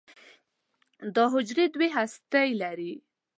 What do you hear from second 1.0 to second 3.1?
دا حجرې دوه هستې لري.